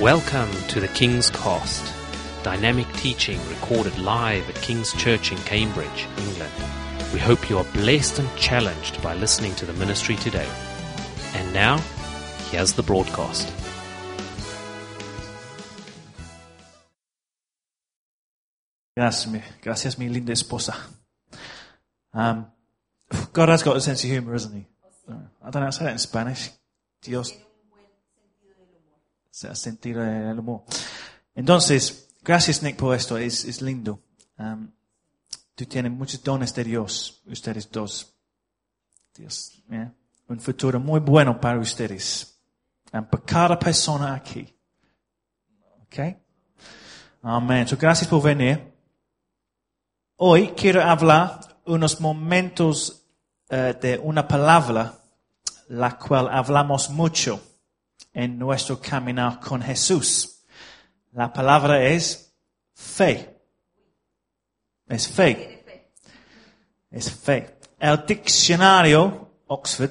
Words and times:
Welcome 0.00 0.50
to 0.70 0.80
the 0.80 0.88
King's 0.88 1.30
Cast, 1.30 1.94
dynamic 2.42 2.92
teaching 2.94 3.38
recorded 3.48 3.96
live 3.96 4.50
at 4.50 4.56
King's 4.56 4.92
Church 4.94 5.30
in 5.30 5.38
Cambridge, 5.38 6.08
England. 6.18 6.52
We 7.12 7.20
hope 7.20 7.48
you 7.48 7.58
are 7.58 7.64
blessed 7.72 8.18
and 8.18 8.28
challenged 8.36 9.00
by 9.04 9.14
listening 9.14 9.54
to 9.54 9.64
the 9.64 9.72
ministry 9.74 10.16
today. 10.16 10.48
And 11.34 11.52
now, 11.52 11.78
here's 12.50 12.72
the 12.72 12.82
broadcast. 12.82 13.52
Gracias, 18.96 19.28
mi, 19.28 19.42
gracias, 19.62 19.96
mi 19.96 20.08
linda 20.08 20.32
esposa. 20.32 20.74
Um, 22.12 22.46
God 23.32 23.48
has 23.48 23.62
got 23.62 23.76
a 23.76 23.80
sense 23.80 24.02
of 24.02 24.10
humor, 24.10 24.34
isn't 24.34 24.56
he? 24.56 24.66
I 25.08 25.50
don't 25.50 25.54
know 25.54 25.60
how 25.60 25.66
to 25.66 25.72
say 25.72 25.84
that 25.84 25.92
in 25.92 25.98
Spanish. 25.98 26.50
Dios. 27.00 27.32
Se- 29.34 29.52
Sentido 29.56 30.00
del 30.00 30.38
humor. 30.38 30.62
Entonces, 31.34 32.14
gracias 32.22 32.62
Nick 32.62 32.76
por 32.76 32.94
esto, 32.94 33.18
es, 33.18 33.44
es 33.44 33.60
lindo. 33.60 34.00
Um, 34.38 34.70
tú 35.56 35.64
tienes 35.66 35.90
muchos 35.90 36.22
dones 36.22 36.54
de 36.54 36.62
Dios, 36.62 37.20
ustedes 37.26 37.68
dos. 37.68 38.14
Dios, 39.12 39.60
¿eh? 39.72 39.90
un 40.28 40.38
futuro 40.38 40.78
muy 40.78 41.00
bueno 41.00 41.40
para 41.40 41.58
ustedes. 41.58 42.38
Um, 42.92 43.04
para 43.06 43.24
cada 43.24 43.58
persona 43.58 44.14
aquí. 44.14 44.56
¿Ok? 45.82 45.98
Amén. 47.22 47.66
So, 47.66 47.76
gracias 47.76 48.08
por 48.08 48.22
venir. 48.22 48.72
Hoy 50.14 50.50
quiero 50.50 50.80
hablar 50.80 51.40
unos 51.66 52.00
momentos 52.00 53.04
eh, 53.48 53.76
de 53.82 53.98
una 53.98 54.28
palabra 54.28 54.94
la 55.70 55.98
cual 55.98 56.28
hablamos 56.30 56.88
mucho 56.88 57.40
en 58.14 58.38
nuestro 58.38 58.80
caminar 58.80 59.40
con 59.40 59.60
Jesús. 59.60 60.44
La 61.12 61.32
palabra 61.32 61.84
es 61.84 62.32
fe. 62.72 63.36
Es 64.88 65.08
fe. 65.08 65.64
Es 66.90 67.10
fe. 67.10 67.58
El 67.78 68.06
diccionario 68.06 69.24
Oxford 69.46 69.90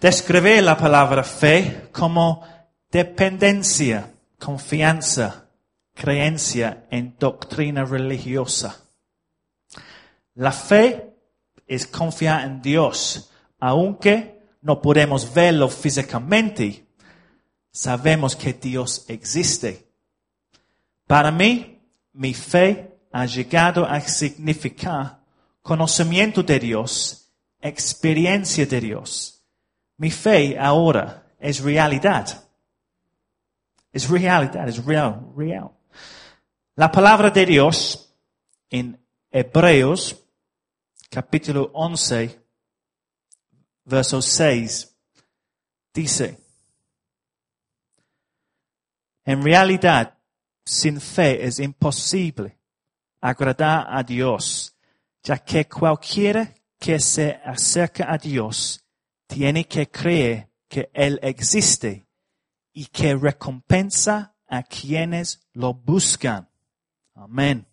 describe 0.00 0.62
la 0.62 0.76
palabra 0.76 1.24
fe 1.24 1.88
como 1.90 2.46
dependencia, 2.90 4.12
confianza, 4.38 5.48
creencia 5.94 6.86
en 6.90 7.16
doctrina 7.18 7.84
religiosa. 7.84 8.80
La 10.34 10.52
fe 10.52 11.14
es 11.66 11.86
confiar 11.86 12.44
en 12.44 12.60
Dios, 12.60 13.30
aunque 13.58 14.42
no 14.60 14.80
podemos 14.80 15.32
verlo 15.32 15.68
físicamente. 15.68 16.83
Sabemos 17.76 18.36
que 18.36 18.52
Dios 18.52 19.04
existe. 19.08 19.84
Para 21.08 21.32
mí, 21.32 21.82
mi 22.12 22.32
fe 22.32 23.00
ha 23.10 23.26
llegado 23.26 23.84
a 23.84 24.00
significar 24.00 25.18
conocimiento 25.60 26.44
de 26.44 26.60
Dios, 26.60 27.32
experiencia 27.60 28.64
de 28.64 28.80
Dios. 28.80 29.42
Mi 29.96 30.12
fe 30.12 30.56
ahora 30.56 31.26
es 31.40 31.58
realidad. 31.60 32.48
Es 33.92 34.08
realidad, 34.08 34.68
es 34.68 34.84
real, 34.84 35.32
real. 35.36 35.72
La 36.76 36.92
palabra 36.92 37.28
de 37.30 37.44
Dios 37.44 38.14
en 38.70 39.04
Hebreos 39.32 40.16
capítulo 41.10 41.72
11, 41.74 42.40
verso 43.84 44.22
6, 44.22 44.96
dice, 45.92 46.43
en 49.24 49.42
realidad, 49.42 50.18
sin 50.64 51.00
fe 51.00 51.44
es 51.44 51.58
imposible 51.58 52.58
agradar 53.20 53.86
a 53.88 54.02
Dios, 54.02 54.74
ya 55.22 55.38
que 55.38 55.66
cualquiera 55.66 56.54
que 56.78 57.00
se 57.00 57.40
acerca 57.44 58.12
a 58.12 58.18
Dios 58.18 58.84
tiene 59.26 59.66
que 59.66 59.90
creer 59.90 60.50
que 60.68 60.90
Él 60.92 61.18
existe 61.22 62.06
y 62.72 62.86
que 62.86 63.14
recompensa 63.14 64.34
a 64.46 64.62
quienes 64.62 65.40
lo 65.52 65.72
buscan. 65.72 66.50
Amén. 67.14 67.66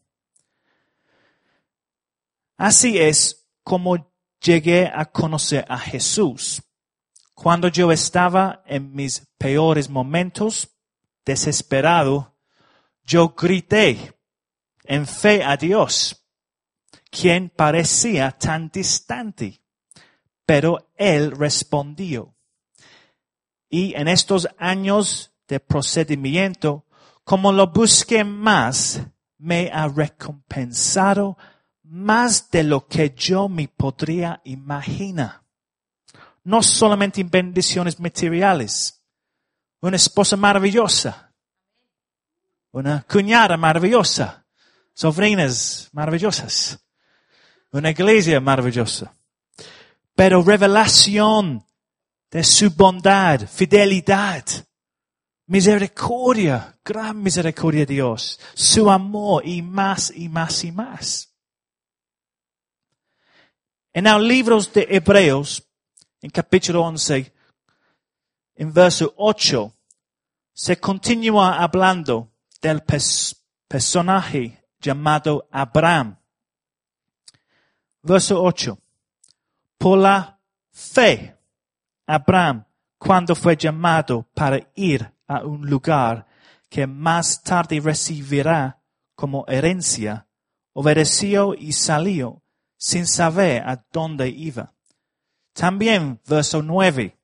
Así 2.57 2.97
es 2.97 3.47
como 3.63 4.11
llegué 4.39 4.89
a 4.93 5.05
conocer 5.05 5.65
a 5.67 5.77
Jesús. 5.77 6.61
Cuando 7.33 7.67
yo 7.67 7.91
estaba 7.91 8.63
en 8.65 8.93
mis 8.93 9.27
peores 9.37 9.89
momentos, 9.89 10.69
desesperado, 11.25 12.35
yo 13.03 13.29
grité 13.29 14.13
en 14.83 15.07
fe 15.07 15.43
a 15.43 15.57
Dios, 15.57 16.25
quien 17.09 17.49
parecía 17.49 18.31
tan 18.31 18.69
distante, 18.69 19.61
pero 20.45 20.91
Él 20.95 21.31
respondió. 21.31 22.35
Y 23.69 23.93
en 23.95 24.07
estos 24.07 24.47
años 24.57 25.33
de 25.47 25.59
procedimiento, 25.59 26.85
como 27.23 27.51
lo 27.51 27.67
busqué 27.67 28.23
más, 28.23 29.01
me 29.37 29.69
ha 29.73 29.87
recompensado 29.87 31.37
más 31.83 32.49
de 32.51 32.63
lo 32.63 32.87
que 32.87 33.13
yo 33.15 33.49
me 33.49 33.67
podría 33.67 34.41
imaginar. 34.45 35.41
No 36.43 36.63
solamente 36.63 37.21
en 37.21 37.29
bendiciones 37.29 37.99
materiales, 37.99 39.00
una 39.81 39.95
esposa 39.95 40.37
maravillosa, 40.37 41.33
una 42.71 43.03
cuñada 43.03 43.57
maravillosa, 43.57 44.45
sobrinas 44.93 45.89
maravillosas, 45.91 46.79
una 47.71 47.89
iglesia 47.89 48.39
maravillosa, 48.39 49.15
pero 50.15 50.43
revelación 50.43 51.65
de 52.29 52.43
su 52.43 52.69
bondad, 52.71 53.47
fidelidad, 53.47 54.45
misericordia, 55.47 56.79
gran 56.85 57.21
misericordia 57.21 57.81
de 57.81 57.93
Dios, 57.93 58.39
su 58.53 58.89
amor 58.89 59.45
y 59.45 59.61
más 59.61 60.13
y 60.15 60.29
más 60.29 60.63
y 60.63 60.71
más. 60.71 61.33
En 63.93 64.05
los 64.05 64.21
libros 64.21 64.71
de 64.71 64.87
Hebreos, 64.89 65.67
en 66.21 66.29
capítulo 66.29 66.83
11, 66.83 67.33
en 68.61 68.71
verso 68.71 69.15
8, 69.17 69.73
se 70.53 70.79
continúa 70.79 71.63
hablando 71.63 72.31
del 72.61 72.85
pers- 72.85 73.35
personaje 73.67 74.63
llamado 74.79 75.47
Abraham. 75.49 76.19
Verso 78.03 78.39
8. 78.43 78.77
Por 79.79 79.97
la 79.97 80.39
fe, 80.69 81.35
Abraham, 82.05 82.65
cuando 82.99 83.33
fue 83.33 83.57
llamado 83.57 84.29
para 84.35 84.59
ir 84.75 85.11
a 85.25 85.43
un 85.43 85.67
lugar 85.67 86.27
que 86.69 86.85
más 86.85 87.41
tarde 87.41 87.79
recibirá 87.79 88.79
como 89.15 89.43
herencia, 89.47 90.27
obedeció 90.73 91.55
y 91.55 91.73
salió 91.73 92.43
sin 92.77 93.07
saber 93.07 93.67
a 93.67 93.83
dónde 93.91 94.29
iba. 94.29 94.71
También, 95.53 96.21
verso 96.27 96.61
9, 96.61 97.17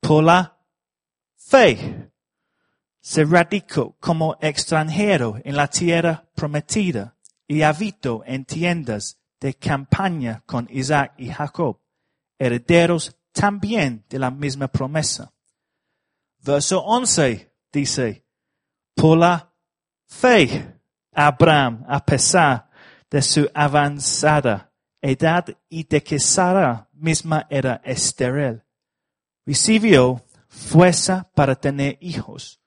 por 0.00 0.24
la 0.24 0.53
fe 1.46 2.10
se 3.00 3.24
radicó 3.24 3.96
como 4.00 4.36
extranjero 4.40 5.38
en 5.44 5.56
la 5.56 5.68
tierra 5.68 6.26
prometida 6.34 7.16
y 7.46 7.62
habitó 7.62 8.22
en 8.24 8.44
tiendas 8.44 9.18
de 9.40 9.54
campaña 9.54 10.42
con 10.46 10.66
Isaac 10.70 11.12
y 11.18 11.28
Jacob, 11.28 11.80
herederos 12.38 13.14
también 13.32 14.06
de 14.08 14.18
la 14.18 14.30
misma 14.30 14.68
promesa. 14.68 15.32
Verso 16.38 16.82
11 16.82 17.52
dice, 17.70 18.24
por 18.94 19.18
la 19.18 19.52
fe, 20.06 20.80
Abraham, 21.12 21.84
a 21.86 22.04
pesar 22.04 22.70
de 23.10 23.20
su 23.20 23.50
avanzada 23.52 24.72
edad 25.02 25.46
y 25.68 25.84
de 25.84 26.02
que 26.02 26.18
Sara 26.18 26.88
misma 26.94 27.46
era 27.50 27.82
estéril, 27.84 28.62
recibió 29.44 30.23
fuerza 30.54 31.30
para 31.34 31.56
tener 31.56 31.98
hijos. 32.00 32.60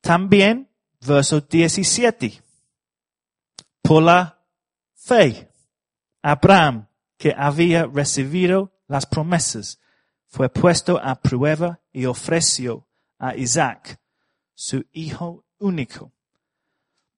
También, 0.00 0.70
verso 1.00 1.40
17, 1.40 2.42
por 3.82 4.02
la 4.02 4.42
fe, 4.94 5.50
Abraham, 6.22 6.88
que 7.16 7.34
había 7.36 7.86
recibido 7.86 8.72
las 8.86 9.06
promesas, 9.06 9.80
fue 10.26 10.48
puesto 10.48 11.00
a 11.02 11.14
prueba 11.16 11.80
y 11.92 12.04
ofreció 12.04 12.86
a 13.18 13.34
Isaac, 13.34 14.00
su 14.54 14.84
hijo 14.92 15.44
único. 15.58 16.12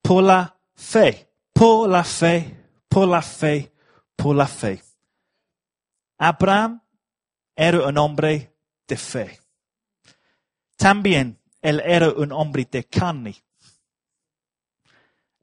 Por 0.03 0.23
la 0.23 0.57
fe, 0.75 1.29
por 1.53 1.89
la 1.89 2.05
fe, 2.05 2.57
por 2.89 3.09
la 3.09 3.23
fe, 3.23 3.73
por 4.15 4.37
la 4.37 4.47
fe. 4.47 4.83
Abraham 6.19 6.83
era 7.55 7.87
un 7.87 7.99
hombre 7.99 8.56
de 8.87 8.97
fe. 8.97 9.41
También 10.77 11.41
él 11.61 11.83
era 11.85 12.11
un 12.11 12.33
hombre 12.33 12.67
de 12.71 12.85
carne. 12.85 13.35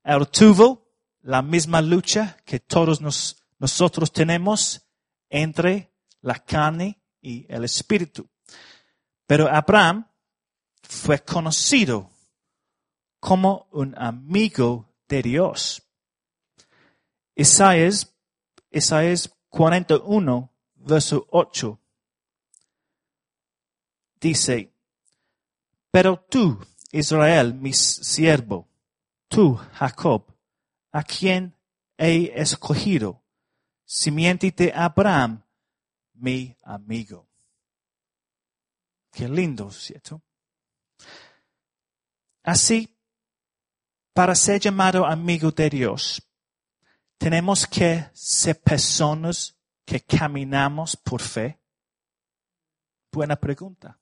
Él 0.04 0.28
tuvo 0.30 0.88
la 1.22 1.42
misma 1.42 1.82
lucha 1.82 2.38
que 2.46 2.60
todos 2.60 3.02
nos- 3.02 3.44
nosotros 3.60 4.12
tenemos 4.12 4.86
entre 5.30 5.94
la 6.22 6.36
carne 6.36 7.02
y 7.22 7.46
el 7.52 7.64
espíritu. 7.64 8.30
Pero 9.26 9.48
Abraham 9.50 10.06
fue 10.84 11.20
conocido 11.20 12.12
como 13.20 13.68
un 13.72 13.98
amigo 13.98 14.94
de 15.08 15.22
Dios. 15.24 15.82
Isaías, 17.36 18.14
Isaías 18.70 19.34
41, 19.50 20.52
verso 20.76 21.26
8, 21.32 21.80
dice, 24.24 24.74
pero 25.92 26.18
tú, 26.18 26.58
Israel, 26.92 27.54
mi 27.54 27.74
siervo, 27.74 28.70
tú, 29.28 29.56
Jacob, 29.74 30.26
a 30.92 31.04
quien 31.04 31.56
he 31.98 32.32
escogido, 32.34 33.22
simiente 33.84 34.50
de 34.52 34.72
Abraham, 34.74 35.44
mi 36.14 36.56
amigo. 36.64 37.28
Qué 39.12 39.28
lindo, 39.28 39.70
¿cierto? 39.72 40.22
Así, 42.44 42.98
para 44.14 44.36
ser 44.36 44.62
llamado 44.62 45.06
amigo 45.06 45.52
de 45.52 45.70
Dios, 45.70 46.24
tenemos 47.18 47.68
que 47.68 48.10
ser 48.14 48.62
personas 48.62 49.56
que 49.86 50.00
caminamos 50.02 50.96
por 50.96 51.22
fe. 51.22 51.60
Buena 53.12 53.36
pregunta. 53.36 54.00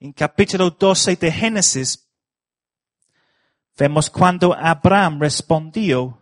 En 0.00 0.12
capítulo 0.12 0.70
12 0.70 1.16
de 1.16 1.32
Génesis, 1.32 2.08
vemos 3.76 4.08
cuando 4.08 4.54
Abraham 4.54 5.20
respondió 5.20 6.20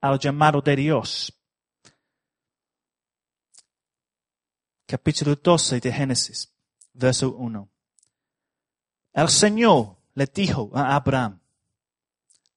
al 0.00 0.18
llamado 0.18 0.60
de 0.60 0.74
Dios. 0.74 1.32
Capítulo 4.84 5.36
12 5.36 5.78
de 5.78 5.92
Génesis, 5.92 6.52
verso 6.92 7.36
1. 7.36 7.68
El 9.12 9.28
Señor 9.28 9.96
le 10.14 10.26
dijo 10.26 10.72
a 10.74 10.96
Abraham, 10.96 11.38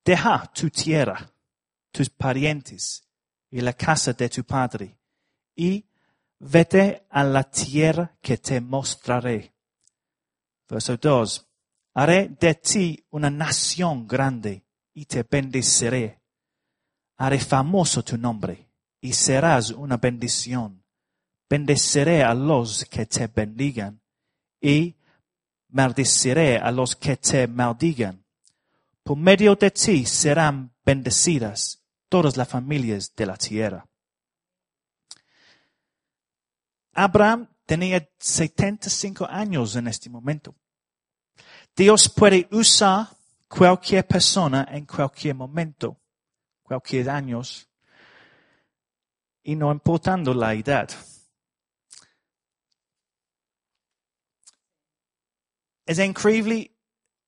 deja 0.03 0.51
tu 0.55 0.71
tierra, 0.71 1.31
tus 1.91 2.09
parientes 2.09 3.07
y 3.51 3.61
la 3.61 3.73
casa 3.73 4.11
de 4.13 4.27
tu 4.27 4.43
padre, 4.43 4.97
y 5.55 5.85
vete 6.39 7.05
a 7.11 7.23
la 7.23 7.43
tierra 7.43 8.17
que 8.23 8.39
te 8.39 8.59
mostraré. 8.59 9.56
Verso 10.67 10.97
2. 10.97 11.47
Haré 11.93 12.29
de 12.39 12.55
ti 12.55 13.05
una 13.09 13.29
nación 13.29 14.07
grande 14.07 14.63
y 14.93 15.05
te 15.05 15.23
bendeciré. 15.23 16.21
Haré 17.17 17.39
famoso 17.39 18.03
tu 18.03 18.17
nombre 18.17 18.69
y 19.01 19.13
serás 19.13 19.71
una 19.71 19.97
bendición. 19.97 20.83
Bendeciré 21.49 22.23
a 22.23 22.33
los 22.33 22.85
que 22.85 23.05
te 23.05 23.27
bendigan 23.27 24.01
y 24.61 24.95
maldeciré 25.69 26.57
a 26.57 26.71
los 26.71 26.95
que 26.95 27.17
te 27.17 27.47
maldigan. 27.47 28.25
Por 29.03 29.17
medio 29.17 29.55
de 29.55 29.71
ti 29.71 30.05
serán 30.05 30.75
bendecidas 30.85 31.83
todas 32.09 32.37
las 32.37 32.47
familias 32.47 33.15
de 33.15 33.25
la 33.25 33.37
tierra. 33.37 33.87
Abraham 36.93 37.47
tenía 37.67 38.09
75 38.17 39.27
años 39.29 39.75
en 39.75 39.87
este 39.87 40.09
momento. 40.09 40.55
Dios 41.75 42.09
puede 42.09 42.47
usar 42.51 43.09
cualquier 43.47 44.07
persona 44.07 44.67
en 44.71 44.85
cualquier 44.85 45.35
momento, 45.35 45.99
cualquier 46.63 47.09
años, 47.09 47.69
y 49.43 49.55
no 49.55 49.71
importando 49.71 50.33
la 50.33 50.53
edad. 50.53 50.89
Es 55.85 55.99
increíble 55.99 56.71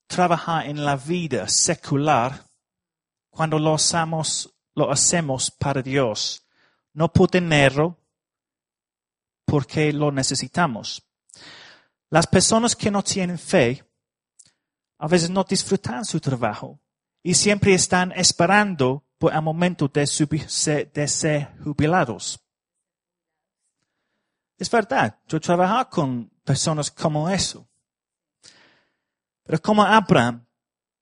trabajar 0.08 0.68
en 0.68 0.84
la 0.84 0.96
vida 0.96 1.48
secular 1.48 2.46
cuando 3.30 3.60
lo 3.60 3.74
hacemos, 3.76 4.54
lo 4.74 4.90
hacemos 4.90 5.52
para 5.52 5.82
Dios, 5.82 6.46
no 6.94 7.12
por 7.12 7.30
dinero, 7.30 7.99
porque 9.50 9.92
lo 9.92 10.12
necesitamos. 10.12 11.04
Las 12.10 12.28
personas 12.28 12.76
que 12.76 12.92
no 12.92 13.04
tienen 13.04 13.40
fe 13.40 13.84
a 15.00 15.08
veces 15.08 15.30
no 15.30 15.44
disfrutan 15.44 16.06
su 16.06 16.20
trabajo 16.20 16.80
y 17.24 17.34
siempre 17.34 17.74
están 17.74 18.12
esperando 18.12 19.06
por 19.18 19.34
el 19.34 19.42
momento 19.42 19.88
de, 19.88 20.02
de 20.94 21.08
ser 21.08 21.58
jubilados. 21.64 22.40
Es 24.58 24.70
verdad, 24.70 25.20
yo 25.28 25.40
trabajo 25.40 25.90
con 25.90 26.30
personas 26.44 26.92
como 26.92 27.30
eso. 27.30 27.68
Pero 29.44 29.62
como 29.62 29.84
Abraham, 29.84 30.46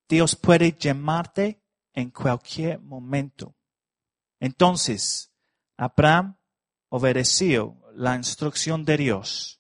Dios 0.08 0.36
puede 0.36 0.72
llamarte 0.72 1.62
en 1.94 2.12
cualquier 2.12 2.80
momento. 2.80 3.56
Entonces, 4.40 5.34
Abraham 5.76 6.38
obedeció 6.90 7.76
la 7.98 8.16
instrucción 8.16 8.86
de 8.86 8.96
Dios, 8.96 9.60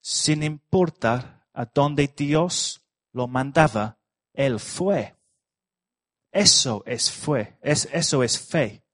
sin 0.00 0.44
importar 0.44 1.44
a 1.52 1.64
dónde 1.64 2.06
Dios 2.06 2.80
lo 3.12 3.26
mandaba, 3.26 3.98
él 4.32 4.60
fue. 4.60 5.16
Eso 6.30 6.84
es 6.86 7.10
fe, 7.10 7.58
es, 7.60 7.88
eso 7.92 8.22
es 8.22 8.38
fe. 8.38 8.84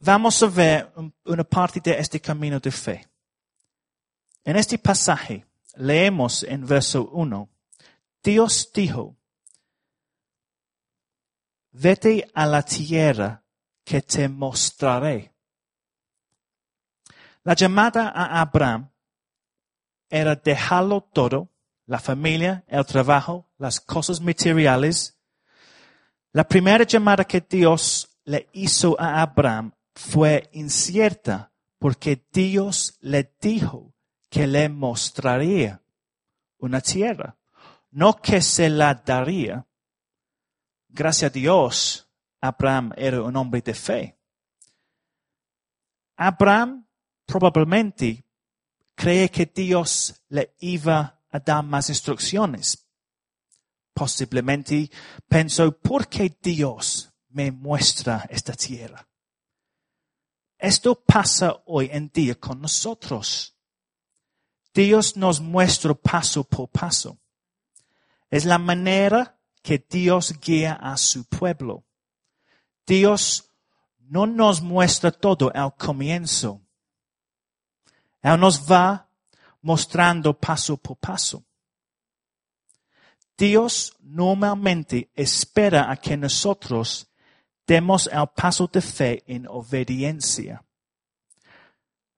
Vamos 0.00 0.42
a 0.42 0.46
ver 0.46 0.92
un- 0.96 1.14
una 1.24 1.44
parte 1.44 1.80
de 1.80 1.98
este 1.98 2.20
camino 2.20 2.60
de 2.60 2.70
fe. 2.70 3.08
En 4.44 4.56
este 4.56 4.78
pasaje 4.78 5.46
leemos 5.76 6.42
en 6.42 6.66
verso 6.66 7.08
1, 7.12 7.48
Dios 8.22 8.70
dijo, 8.74 9.16
vete 11.70 12.28
a 12.34 12.46
la 12.46 12.62
tierra 12.62 13.42
que 13.88 14.02
te 14.02 14.28
mostraré. 14.28 15.32
La 17.42 17.54
llamada 17.54 18.10
a 18.10 18.42
Abraham 18.42 18.90
era 20.10 20.36
dejarlo 20.36 21.00
todo, 21.00 21.48
la 21.86 21.98
familia, 21.98 22.64
el 22.68 22.84
trabajo, 22.84 23.48
las 23.56 23.80
cosas 23.80 24.20
materiales. 24.20 25.18
La 26.32 26.46
primera 26.46 26.84
llamada 26.84 27.24
que 27.24 27.40
Dios 27.40 28.10
le 28.24 28.50
hizo 28.52 28.94
a 29.00 29.22
Abraham 29.22 29.72
fue 29.94 30.50
incierta 30.52 31.50
porque 31.78 32.26
Dios 32.30 32.98
le 33.00 33.34
dijo 33.40 33.94
que 34.28 34.46
le 34.46 34.68
mostraría 34.68 35.80
una 36.58 36.82
tierra, 36.82 37.38
no 37.90 38.20
que 38.20 38.42
se 38.42 38.68
la 38.68 38.92
daría. 38.92 39.66
Gracias 40.90 41.30
a 41.30 41.32
Dios, 41.32 42.07
Abraham 42.40 42.92
era 42.96 43.22
un 43.22 43.36
hombre 43.36 43.60
de 43.60 43.74
fe. 43.74 44.18
Abraham 46.16 46.86
probablemente 47.26 48.24
cree 48.94 49.30
que 49.30 49.46
Dios 49.46 50.22
le 50.28 50.54
iba 50.60 51.20
a 51.30 51.38
dar 51.38 51.64
más 51.64 51.88
instrucciones. 51.88 52.86
Posiblemente 53.92 54.90
pensó, 55.28 55.76
¿por 55.78 56.08
qué 56.08 56.36
Dios 56.42 57.12
me 57.28 57.50
muestra 57.50 58.26
esta 58.30 58.52
tierra? 58.54 59.06
Esto 60.58 60.96
pasa 60.96 61.62
hoy 61.66 61.88
en 61.92 62.10
día 62.12 62.34
con 62.34 62.60
nosotros. 62.60 63.56
Dios 64.74 65.16
nos 65.16 65.40
muestra 65.40 65.94
paso 65.94 66.42
por 66.44 66.68
paso. 66.68 67.18
Es 68.30 68.44
la 68.44 68.58
manera 68.58 69.38
que 69.62 69.84
Dios 69.88 70.38
guía 70.40 70.74
a 70.74 70.96
su 70.96 71.24
pueblo. 71.24 71.84
Dios 72.88 73.50
no 73.98 74.26
nos 74.26 74.62
muestra 74.62 75.12
todo 75.12 75.52
al 75.54 75.76
comienzo. 75.76 76.62
Él 78.22 78.40
nos 78.40 78.60
va 78.60 79.06
mostrando 79.60 80.32
paso 80.32 80.78
por 80.78 80.96
paso. 80.96 81.44
Dios 83.36 83.94
normalmente 84.00 85.10
espera 85.14 85.90
a 85.90 85.96
que 85.96 86.16
nosotros 86.16 87.06
demos 87.66 88.08
el 88.10 88.26
paso 88.34 88.66
de 88.66 88.80
fe 88.80 89.22
en 89.26 89.46
obediencia. 89.46 90.64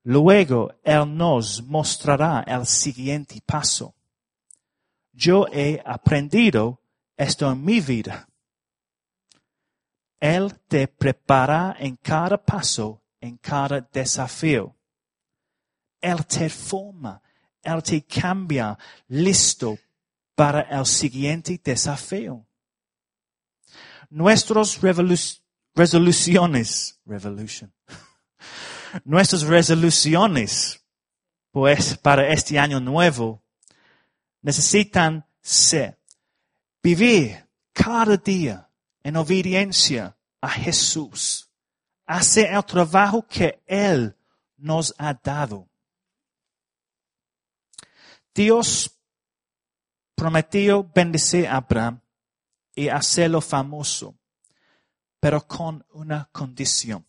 Luego 0.03 0.73
Él 0.83 1.15
nos 1.15 1.61
mostrará 1.63 2.43
el 2.47 2.65
siguiente 2.65 3.41
paso. 3.45 3.93
Yo 5.11 5.45
he 5.51 5.81
aprendido 5.85 6.81
esto 7.17 7.51
en 7.51 7.63
mi 7.63 7.81
vida. 7.81 8.30
Él 10.21 10.53
te 10.67 10.87
prepara 10.87 11.75
en 11.79 11.95
cada 11.95 12.37
paso, 12.37 13.01
en 13.19 13.37
cada 13.37 13.81
desafío. 13.81 14.75
Él 15.99 16.25
te 16.27 16.47
forma, 16.47 17.19
Él 17.63 17.81
te 17.81 18.03
cambia, 18.03 18.77
listo 19.07 19.79
para 20.35 20.61
el 20.61 20.85
siguiente 20.85 21.59
desafío. 21.63 22.45
Nuestras 24.11 24.79
resoluciones, 25.73 26.99
revolution, 27.03 27.73
nuestras 29.03 29.41
resoluciones, 29.41 30.85
pues, 31.49 31.97
para 31.97 32.31
este 32.31 32.59
año 32.59 32.79
nuevo, 32.79 33.41
necesitan 34.43 35.25
ser 35.41 35.97
vivir 36.83 37.43
cada 37.73 38.17
día 38.17 38.70
en 39.03 39.15
obediencia 39.15 40.17
a 40.39 40.49
Jesús, 40.49 41.49
hacer 42.05 42.53
el 42.53 42.65
trabajo 42.65 43.25
que 43.27 43.61
Él 43.65 44.15
nos 44.57 44.93
ha 44.97 45.13
dado. 45.13 45.67
Dios 48.33 48.97
prometió 50.15 50.83
bendecir 50.83 51.47
a 51.47 51.57
Abraham 51.57 52.01
y 52.75 52.87
hacerlo 52.87 53.41
famoso, 53.41 54.15
pero 55.19 55.45
con 55.45 55.85
una 55.91 56.29
condición. 56.31 57.05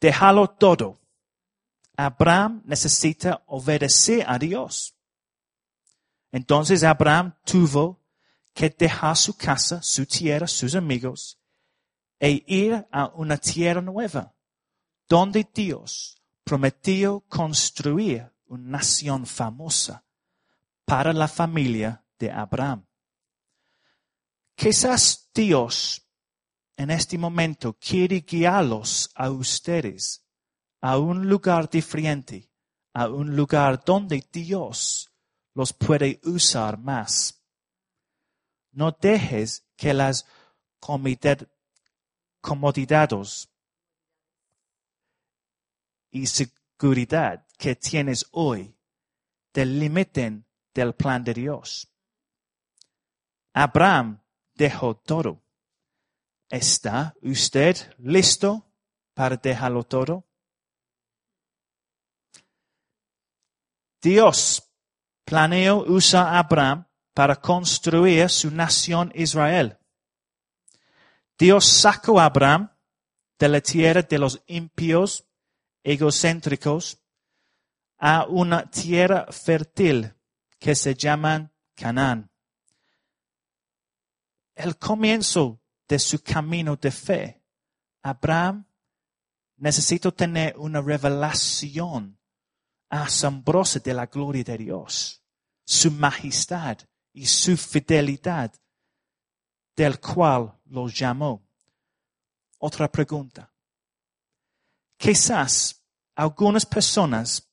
Déjalo 0.00 0.50
todo. 0.50 1.00
Abraham 1.96 2.62
necesita 2.64 3.42
obedecer 3.46 4.24
a 4.28 4.38
Dios. 4.38 4.94
Entonces 6.32 6.82
Abraham 6.82 7.34
tuvo 7.44 8.03
que 8.54 8.70
dejar 8.70 9.16
su 9.16 9.36
casa, 9.36 9.82
su 9.82 10.06
tierra, 10.06 10.46
sus 10.46 10.74
amigos, 10.74 11.38
e 12.18 12.44
ir 12.46 12.86
a 12.90 13.08
una 13.14 13.36
tierra 13.36 13.82
nueva, 13.82 14.32
donde 15.08 15.46
Dios 15.52 16.16
prometió 16.44 17.20
construir 17.28 18.32
una 18.46 18.78
nación 18.78 19.26
famosa 19.26 20.04
para 20.84 21.12
la 21.12 21.28
familia 21.28 22.04
de 22.18 22.30
Abraham. 22.30 22.86
Quizás 24.54 25.28
Dios 25.34 26.06
en 26.76 26.90
este 26.90 27.18
momento 27.18 27.76
quiere 27.78 28.20
guiarlos 28.20 29.10
a 29.14 29.30
ustedes 29.30 30.24
a 30.80 30.98
un 30.98 31.26
lugar 31.28 31.68
diferente, 31.70 32.50
a 32.92 33.08
un 33.08 33.34
lugar 33.34 33.82
donde 33.84 34.22
Dios 34.30 35.10
los 35.54 35.72
puede 35.72 36.20
usar 36.24 36.78
más. 36.78 37.43
No 38.74 38.90
dejes 38.90 39.64
que 39.76 39.94
las 39.94 40.26
comodidad- 40.80 41.48
comodidades 42.40 43.48
y 46.10 46.26
seguridad 46.26 47.46
que 47.56 47.76
tienes 47.76 48.26
hoy 48.32 48.76
te 49.52 49.64
limiten 49.64 50.44
del 50.74 50.92
plan 50.94 51.22
de 51.22 51.34
Dios. 51.34 51.88
Abraham 53.52 54.20
dejó 54.54 54.96
todo. 54.96 55.40
¿Está 56.50 57.14
usted 57.22 57.76
listo 57.98 58.66
para 59.14 59.36
dejarlo 59.36 59.84
todo? 59.84 60.24
Dios 64.02 64.68
planeó 65.24 65.84
usar 65.84 66.26
a 66.26 66.40
Abraham 66.40 66.86
para 67.14 67.36
construir 67.36 68.28
su 68.28 68.50
nación 68.50 69.12
Israel. 69.14 69.78
Dios 71.38 71.64
sacó 71.64 72.20
a 72.20 72.26
Abraham 72.26 72.70
de 73.38 73.48
la 73.48 73.60
tierra 73.60 74.02
de 74.02 74.18
los 74.18 74.42
impíos, 74.46 75.24
egocéntricos, 75.84 77.00
a 77.98 78.26
una 78.28 78.68
tierra 78.68 79.26
fértil 79.30 80.12
que 80.58 80.74
se 80.74 80.94
llama 80.94 81.52
Canaán. 81.74 82.30
El 84.54 84.76
comienzo 84.76 85.60
de 85.88 85.98
su 85.98 86.22
camino 86.22 86.76
de 86.76 86.90
fe, 86.90 87.42
Abraham 88.02 88.66
necesitó 89.56 90.12
tener 90.12 90.56
una 90.58 90.80
revelación 90.80 92.18
asombrosa 92.88 93.78
de 93.80 93.94
la 93.94 94.06
gloria 94.06 94.44
de 94.44 94.58
Dios, 94.58 95.22
su 95.64 95.90
majestad 95.90 96.78
y 97.14 97.26
su 97.26 97.56
fidelidad, 97.56 98.52
del 99.74 99.98
cual 99.98 100.60
los 100.66 100.96
llamó. 100.96 101.42
Otra 102.58 102.90
pregunta. 102.90 103.50
Quizás 104.96 105.82
algunas 106.14 106.66
personas 106.66 107.48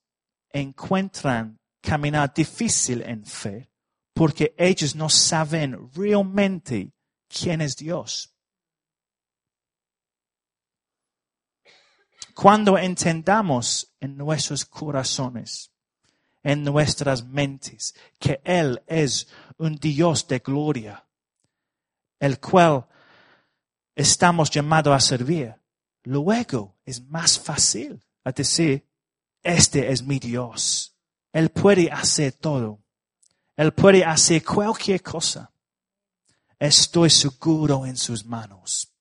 encuentran 0.50 1.60
caminar 1.82 2.34
difícil 2.34 3.01
en 3.01 3.25
fe 3.25 3.72
porque 4.13 4.53
ellos 4.58 4.96
no 4.96 5.10
saben 5.10 5.91
realmente 5.94 6.94
quién 7.27 7.62
es 7.62 7.75
Dios. 7.75 8.34
Cuando 12.34 12.77
entendamos 12.77 13.94
en 14.00 14.18
nuestros 14.18 14.65
corazones, 14.65 15.72
en 16.44 16.63
nuestras 16.63 17.25
mentes, 17.25 17.94
que 18.20 18.41
Él 18.44 18.82
es 18.88 19.27
un 19.62 19.75
Dios 19.75 20.27
de 20.27 20.39
gloria, 20.39 21.06
el 22.20 22.39
cual 22.39 22.88
estamos 23.96 24.50
llamados 24.50 24.96
a 24.96 25.00
servir, 25.00 25.56
luego 26.03 26.75
es 26.84 27.01
más 27.03 27.39
fácil 27.39 28.03
a 28.24 28.32
decir, 28.32 28.88
este 29.44 29.91
es 29.91 30.01
mi 30.01 30.18
Dios. 30.18 30.96
Él 31.32 31.50
puede 31.50 31.91
hacer 31.91 32.34
todo. 32.34 32.80
Él 33.56 33.72
puede 33.72 34.03
hacer 34.03 34.44
cualquier 34.44 35.03
cosa. 35.03 35.51
Estoy 36.58 37.12
seguro 37.12 37.86
en 37.86 37.98
sus 37.98 38.25
manos. 38.25 38.91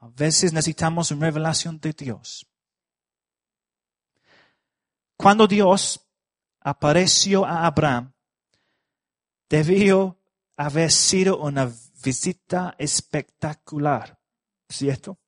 A 0.00 0.08
veces 0.08 0.52
necesitamos 0.52 1.10
una 1.10 1.26
revelación 1.26 1.80
de 1.80 1.92
Dios. 1.94 2.46
Cuando 5.16 5.46
Dios 5.46 6.00
apareció 6.60 7.44
a 7.44 7.66
Abraham, 7.66 8.12
debió 9.48 10.18
haber 10.56 10.90
sido 10.90 11.38
una 11.38 11.72
visita 12.04 12.74
espectacular, 12.78 14.18
¿cierto? 14.68 15.18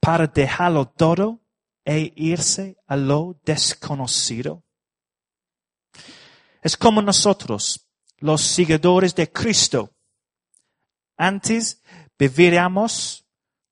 Para 0.00 0.26
dejarlo 0.26 0.88
todo 0.88 1.40
e 1.84 2.12
irse 2.16 2.76
a 2.86 2.96
lo 2.96 3.38
desconocido. 3.44 4.64
Es 6.62 6.76
como 6.76 7.00
nosotros, 7.00 7.86
los 8.18 8.42
seguidores 8.42 9.14
de 9.14 9.30
Cristo. 9.30 9.94
Antes 11.16 11.82
viviríamos 12.18 13.24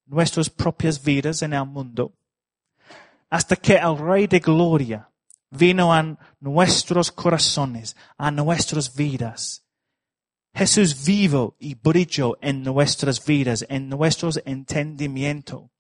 nuestras 0.07 0.49
propias 0.49 1.03
vidas 1.03 1.43
en 1.43 1.53
el 1.53 1.67
mundo 1.67 2.18
hasta 3.31 3.57
que 3.57 3.75
el 3.75 3.99
Rey 3.99 4.27
de 4.27 4.41
Gloria 4.41 5.11
vino 5.51 5.93
a 5.93 6.19
nuestros 6.41 7.11
corazones, 7.13 7.97
a 8.17 8.31
nuestras 8.31 8.95
vidas. 8.95 9.65
Jesús 10.55 11.05
vivo 11.05 11.57
y 11.59 11.75
brilló 11.75 12.37
en 12.41 12.63
nuestras 12.63 13.25
vidas, 13.25 13.65
en 13.69 13.89
nuestros 13.89 14.41
entendimientos, 14.45 15.71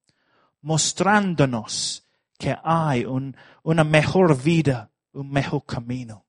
mostrándonos 0.61 2.07
que 2.39 2.57
hay 2.63 3.05
un- 3.05 3.37
una 3.63 3.85
mejor 3.85 4.41
vida, 4.41 4.93
un 5.13 5.31
mejor 5.31 5.65
camino. 5.65 6.27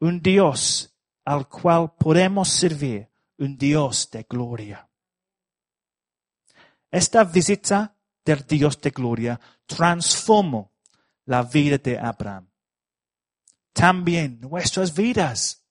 Un 0.00 0.20
Dios 0.20 0.94
al 1.24 1.48
cual 1.48 1.94
podemos 1.98 2.48
servir, 2.50 3.08
un 3.38 3.56
Dios 3.56 4.10
de 4.10 4.24
gloria. 4.28 4.88
Esta 6.90 7.24
visita 7.24 7.96
del 8.24 8.46
Dios 8.46 8.80
de 8.80 8.90
gloria 8.90 9.40
transformó 9.66 10.72
la 11.26 11.42
vida 11.42 11.78
de 11.78 11.98
Abraham. 11.98 12.50
También 13.72 14.40
nuestras 14.40 14.94
vidas. 14.94 15.64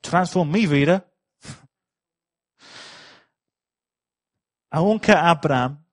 Transformó 0.00 0.52
mi 0.52 0.66
vida. 0.66 1.10
Aunque 4.70 5.12
Abraham 5.12 5.86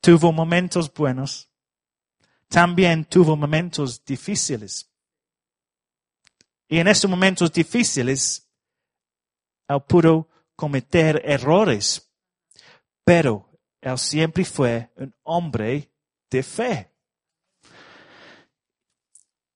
tuvo 0.00 0.32
momentos 0.32 0.92
buenos, 0.92 1.50
también 2.48 3.04
tuvo 3.04 3.36
momentos 3.36 4.02
difíciles. 4.04 4.90
Y 6.68 6.78
en 6.78 6.88
estos 6.88 7.10
momentos 7.10 7.52
difíciles, 7.52 8.48
él 9.68 9.82
pudo 9.86 10.28
cometer 10.56 11.22
errores, 11.24 12.10
pero 13.04 13.47
él 13.80 13.98
siempre 13.98 14.44
fue 14.44 14.90
un 14.96 15.14
hombre 15.22 15.92
de 16.30 16.42
fe. 16.42 16.94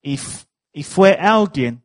Y, 0.02 0.18
y 0.72 0.82
fue 0.82 1.12
alguien 1.12 1.84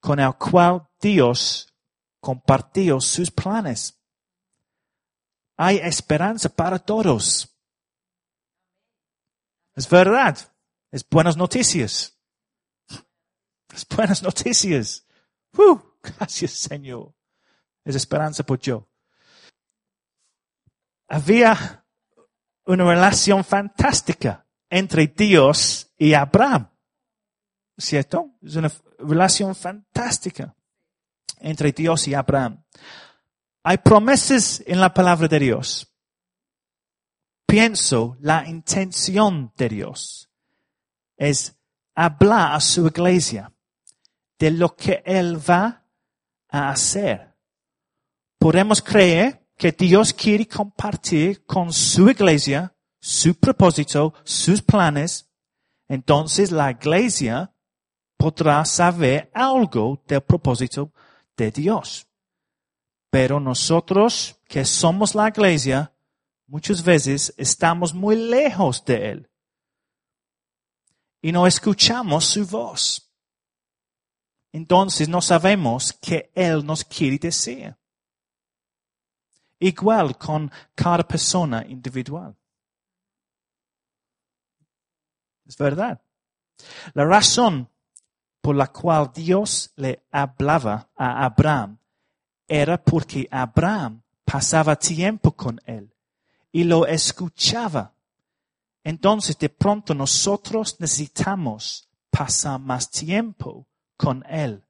con 0.00 0.20
el 0.20 0.34
cual 0.34 0.88
Dios 1.00 1.72
compartió 2.20 3.00
sus 3.00 3.30
planes. 3.30 3.98
hay 5.56 5.78
esperanza 5.78 6.48
para 6.48 6.78
todos. 6.78 7.56
Es 9.74 9.88
verdad. 9.88 10.36
Es 10.90 11.06
buenas 11.08 11.36
noticias. 11.36 12.18
Es 13.72 13.86
buenas 13.88 14.22
noticias. 14.22 15.06
¡Uh! 15.52 15.78
Gracias, 16.02 16.52
Señor. 16.52 17.14
Es 17.84 17.94
esperanza 17.94 18.42
por 18.42 18.58
yo. 18.58 18.88
Había 21.08 21.84
una 22.64 22.84
relación 22.84 23.44
fantástica 23.44 24.46
entre 24.68 25.06
Dios 25.06 25.92
y 25.96 26.14
Abraham. 26.14 26.68
¿Cierto? 27.78 28.30
Es 28.42 28.56
una 28.56 28.72
relación 28.98 29.54
fantástica 29.54 30.54
entre 31.40 31.72
Dios 31.72 32.08
y 32.08 32.14
Abraham. 32.14 32.64
Hay 33.62 33.78
promesas 33.78 34.62
en 34.66 34.80
la 34.80 34.92
palabra 34.92 35.28
de 35.28 35.38
Dios. 35.38 35.92
Pienso 37.46 38.16
la 38.20 38.46
intención 38.48 39.52
de 39.56 39.68
Dios 39.68 40.26
es 41.16 41.56
hablar 41.94 42.54
a 42.54 42.60
su 42.60 42.86
iglesia 42.86 43.52
de 44.38 44.50
lo 44.50 44.74
que 44.76 45.02
Él 45.04 45.38
va 45.38 45.84
a 46.48 46.70
hacer. 46.70 47.34
Podemos 48.38 48.82
creer 48.82 49.45
que 49.56 49.72
Dios 49.72 50.12
quiere 50.12 50.46
compartir 50.46 51.44
con 51.44 51.72
su 51.72 52.10
iglesia 52.10 52.74
su 53.00 53.34
propósito, 53.34 54.12
sus 54.24 54.60
planes. 54.62 55.28
Entonces 55.88 56.50
la 56.50 56.70
iglesia 56.70 57.52
podrá 58.16 58.64
saber 58.64 59.30
algo 59.32 60.02
del 60.06 60.22
propósito 60.22 60.92
de 61.36 61.50
Dios. 61.50 62.06
Pero 63.10 63.40
nosotros 63.40 64.40
que 64.48 64.64
somos 64.64 65.14
la 65.14 65.28
iglesia, 65.28 65.92
muchas 66.46 66.82
veces 66.82 67.32
estamos 67.36 67.94
muy 67.94 68.16
lejos 68.16 68.84
de 68.84 69.10
Él. 69.10 69.30
Y 71.22 71.32
no 71.32 71.46
escuchamos 71.46 72.24
su 72.24 72.46
voz. 72.46 73.10
Entonces 74.52 75.08
no 75.08 75.22
sabemos 75.22 75.92
qué 75.92 76.30
Él 76.34 76.64
nos 76.64 76.84
quiere 76.84 77.18
decir. 77.18 77.76
Igual 79.58 80.18
con 80.18 80.50
cada 80.74 81.06
persona 81.06 81.64
individual. 81.66 82.36
Es 85.46 85.56
verdad. 85.56 86.00
La 86.94 87.04
razón 87.04 87.68
por 88.40 88.56
la 88.56 88.68
cual 88.68 89.10
Dios 89.14 89.72
le 89.76 90.04
hablaba 90.10 90.88
a 90.96 91.24
Abraham 91.24 91.78
era 92.46 92.82
porque 92.82 93.26
Abraham 93.30 94.02
pasaba 94.24 94.76
tiempo 94.76 95.32
con 95.32 95.60
él 95.64 95.92
y 96.52 96.64
lo 96.64 96.86
escuchaba. 96.86 97.92
Entonces 98.84 99.38
de 99.38 99.48
pronto 99.48 99.94
nosotros 99.94 100.76
necesitamos 100.78 101.88
pasar 102.10 102.60
más 102.60 102.90
tiempo 102.90 103.66
con 103.96 104.24
él. 104.28 104.64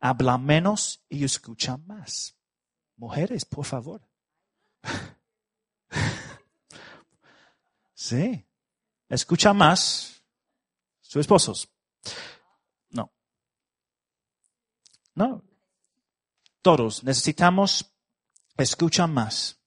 Habla 0.00 0.38
menos 0.38 1.02
y 1.08 1.24
escucha 1.24 1.76
más. 1.76 2.37
Mujeres, 2.98 3.44
por 3.44 3.64
favor. 3.64 4.02
sí. 7.94 8.44
Escucha 9.08 9.54
más 9.54 10.22
sus 11.00 11.20
esposos. 11.20 11.68
No. 12.90 13.10
No. 15.14 15.42
Todos 16.60 17.04
necesitamos 17.04 17.90
escuchar 18.56 19.08
más 19.08 19.58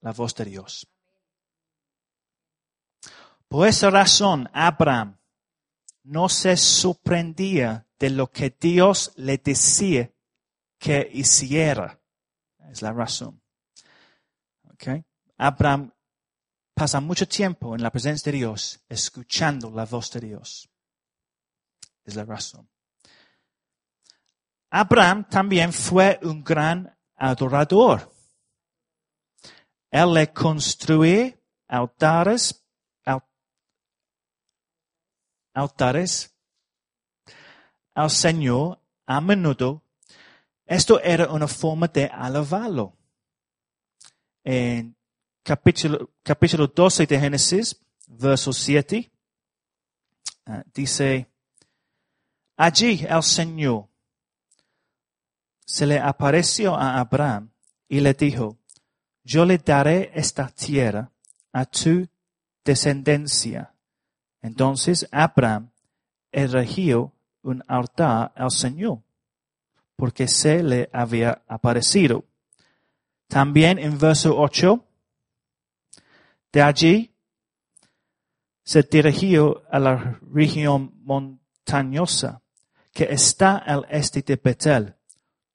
la 0.00 0.12
voz 0.12 0.34
de 0.34 0.46
Dios. 0.46 0.88
Por 3.46 3.68
esa 3.68 3.90
razón, 3.90 4.50
Abraham 4.52 5.18
no 6.02 6.28
se 6.28 6.56
sorprendía 6.56 7.86
de 7.98 8.10
lo 8.10 8.30
que 8.30 8.56
Dios 8.58 9.12
le 9.16 9.38
decía 9.38 10.10
que 10.78 11.08
hiciera. 11.12 12.00
Es 12.70 12.82
la 12.82 12.92
razón. 12.92 13.40
Okay. 14.74 15.04
Abraham 15.36 15.92
pasa 16.74 17.00
mucho 17.00 17.28
tiempo 17.28 17.74
en 17.74 17.82
la 17.82 17.90
presencia 17.90 18.30
de 18.32 18.38
Dios, 18.38 18.80
escuchando 18.88 19.70
la 19.70 19.84
voz 19.84 20.10
de 20.10 20.20
Dios. 20.20 20.68
Es 22.04 22.16
la 22.16 22.24
razón. 22.24 22.68
Abraham 24.70 25.28
también 25.28 25.72
fue 25.72 26.18
un 26.22 26.42
gran 26.42 26.92
adorador. 27.16 28.12
Él 29.90 30.14
le 30.14 30.32
construyó 30.32 31.32
altares, 31.68 32.60
altares 35.54 36.34
al 37.94 38.10
Señor 38.10 38.80
a 39.06 39.20
menudo. 39.20 39.83
Esto 40.66 41.00
era 41.00 41.30
una 41.30 41.48
forma 41.48 41.88
de 41.88 42.06
alabarlo. 42.06 42.96
En 44.42 44.96
capítulo, 45.42 46.10
capítulo 46.22 46.66
12 46.66 47.06
de 47.06 47.20
Génesis, 47.20 47.76
verso 48.06 48.52
7, 48.52 49.10
ah, 50.46 50.62
dice, 50.72 51.26
allí 52.56 53.04
el 53.08 53.22
Señor 53.22 53.88
se 55.66 55.86
le 55.86 55.98
apareció 55.98 56.74
a 56.74 56.98
Abraham 56.98 57.50
y 57.88 58.00
le 58.00 58.14
dijo, 58.14 58.58
yo 59.22 59.44
le 59.44 59.58
daré 59.58 60.10
esta 60.14 60.48
tierra 60.48 61.10
a 61.52 61.64
tu 61.64 62.06
descendencia. 62.64 63.74
Entonces 64.42 65.08
Abraham 65.10 65.70
erigió 66.30 67.12
un 67.42 67.62
altar 67.66 68.32
al 68.34 68.50
Señor, 68.50 69.00
porque 69.96 70.28
se 70.28 70.62
le 70.62 70.90
había 70.92 71.42
aparecido. 71.46 72.24
También 73.28 73.78
en 73.78 73.98
verso 73.98 74.36
8, 74.38 74.84
de 76.52 76.62
allí 76.62 77.14
se 78.64 78.82
dirigió 78.82 79.62
a 79.70 79.78
la 79.78 80.18
región 80.32 80.92
montañosa 81.02 82.42
que 82.92 83.04
está 83.04 83.56
al 83.56 83.86
este 83.90 84.22
de 84.22 84.36
Betel, 84.36 84.94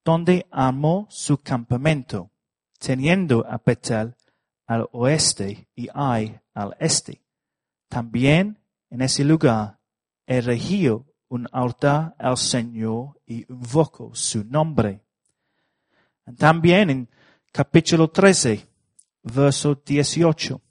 donde 0.04 0.46
armó 0.52 1.08
su 1.10 1.38
campamento, 1.38 2.32
teniendo 2.78 3.46
a 3.48 3.62
Betel 3.66 4.16
al 4.68 4.88
oeste 4.92 5.68
y 5.76 5.88
Ai 5.94 6.40
al 6.54 6.76
este. 6.80 7.24
También 7.88 8.60
en 8.90 9.02
ese 9.02 9.24
lugar 9.24 9.80
erigió 10.28 11.06
un 11.30 11.48
altar 11.52 12.16
al 12.18 12.38
Señor 12.38 13.20
y 13.26 13.50
invocó 13.52 14.14
su 14.14 14.44
nombre. 14.44 15.02
También 16.38 16.90
en 16.90 17.10
capítulo 17.52 18.10
13, 18.10 18.68
verso 19.24 19.82
18. 19.86 20.62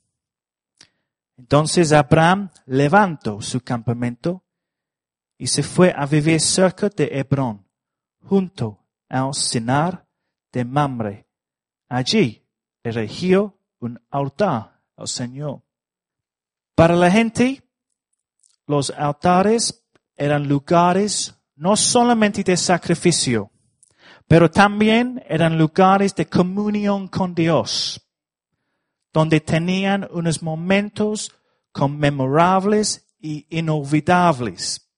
Entonces 1.38 1.92
Abraham 1.92 2.50
levantó 2.66 3.40
su 3.40 3.60
campamento 3.60 4.42
y 5.36 5.46
se 5.46 5.62
fue 5.62 5.94
a 5.96 6.04
vivir 6.04 6.40
cerca 6.40 6.88
de 6.88 7.08
Hebrón, 7.18 7.64
junto 8.24 8.84
al 9.08 9.32
Sinar 9.34 10.04
de 10.52 10.64
Mamre. 10.64 11.26
Allí 11.88 12.44
erigió 12.82 13.56
un 13.78 14.00
altar 14.10 14.80
al 14.96 15.06
Señor. 15.06 15.62
Para 16.74 16.96
la 16.96 17.10
gente, 17.10 17.62
los 18.66 18.90
altares 18.90 19.77
eran 20.18 20.48
lugares 20.48 21.34
no 21.56 21.76
solamente 21.76 22.44
de 22.44 22.56
sacrificio, 22.56 23.50
pero 24.26 24.50
también 24.50 25.24
eran 25.28 25.56
lugares 25.56 26.14
de 26.14 26.26
comunión 26.26 27.08
con 27.08 27.34
Dios 27.34 28.04
donde 29.12 29.40
tenían 29.40 30.06
unos 30.12 30.42
momentos 30.42 31.34
conmemorables 31.72 33.06
y 33.18 33.46
inolvidables. 33.50 34.88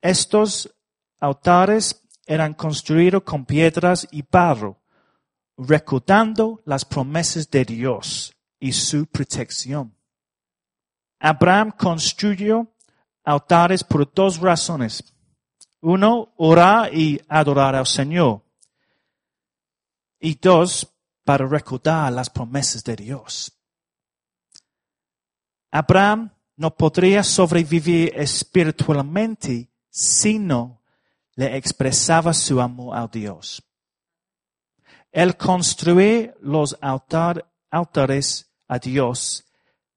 Estos 0.00 0.72
altares 1.18 2.02
eran 2.26 2.54
construidos 2.54 3.22
con 3.22 3.44
piedras 3.44 4.06
y 4.10 4.22
barro, 4.22 4.80
recordando 5.56 6.62
las 6.64 6.84
promesas 6.84 7.50
de 7.50 7.64
Dios 7.64 8.32
y 8.58 8.72
su 8.72 9.06
protección. 9.06 9.96
Abraham 11.18 11.72
construyó 11.76 12.68
altares 13.24 13.84
por 13.84 14.12
dos 14.12 14.38
razones. 14.38 15.04
Uno, 15.80 16.32
orar 16.36 16.94
y 16.94 17.20
adorar 17.28 17.74
al 17.74 17.86
Señor. 17.86 18.42
Y 20.20 20.36
dos, 20.36 20.88
para 21.24 21.46
recordar 21.46 22.12
las 22.12 22.30
promesas 22.30 22.82
de 22.84 22.96
Dios. 22.96 23.52
Abraham 25.70 26.30
no 26.56 26.74
podría 26.74 27.24
sobrevivir 27.24 28.12
espiritualmente 28.14 29.70
si 29.88 30.38
no 30.38 30.82
le 31.34 31.56
expresaba 31.56 32.34
su 32.34 32.60
amor 32.60 32.96
a 32.96 33.06
Dios. 33.06 33.62
El 35.10 35.36
construir 35.36 36.34
los 36.40 36.76
altar- 36.80 37.50
altares 37.70 38.50
a 38.68 38.78
Dios 38.78 39.44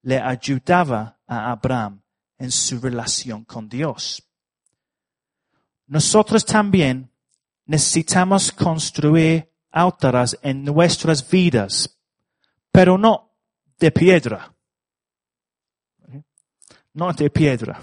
le 0.01 0.19
ayudaba 0.19 1.19
a 1.27 1.51
Abraham 1.51 2.01
en 2.37 2.51
su 2.51 2.79
relación 2.79 3.45
con 3.45 3.69
Dios. 3.69 4.23
Nosotros 5.87 6.45
también 6.45 7.11
necesitamos 7.65 8.51
construir 8.51 9.51
altares 9.71 10.37
en 10.41 10.63
nuestras 10.63 11.27
vidas, 11.29 11.99
pero 12.71 12.97
no 12.97 13.37
de 13.77 13.91
piedra. 13.91 14.53
No 16.93 17.11
de 17.13 17.29
piedra. 17.29 17.81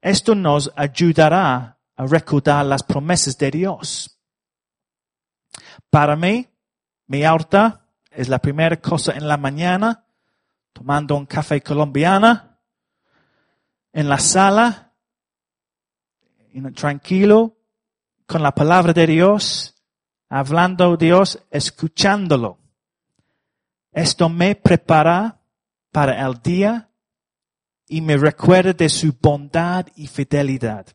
Esto 0.00 0.34
nos 0.34 0.70
ayudará 0.76 1.78
a 1.96 2.06
recordar 2.06 2.64
las 2.66 2.82
promesas 2.82 3.36
de 3.38 3.50
Dios. 3.50 4.20
Para 5.90 6.14
mí, 6.14 6.46
mi 7.06 7.24
altar 7.24 7.86
es 8.10 8.28
la 8.28 8.38
primera 8.38 8.76
cosa 8.80 9.12
en 9.12 9.26
la 9.26 9.36
mañana, 9.36 10.04
tomando 10.72 11.16
un 11.16 11.26
café 11.26 11.62
colombiana, 11.62 12.55
en 13.96 14.10
la 14.10 14.18
sala, 14.18 14.92
tranquilo, 16.74 17.56
con 18.26 18.42
la 18.42 18.54
palabra 18.54 18.92
de 18.92 19.06
Dios, 19.06 19.74
hablando 20.28 20.98
Dios, 20.98 21.42
escuchándolo. 21.50 22.58
Esto 23.92 24.28
me 24.28 24.54
prepara 24.54 25.40
para 25.90 26.26
el 26.26 26.42
día 26.42 26.90
y 27.86 28.02
me 28.02 28.18
recuerda 28.18 28.74
de 28.74 28.90
su 28.90 29.16
bondad 29.18 29.86
y 29.96 30.08
fidelidad. 30.08 30.86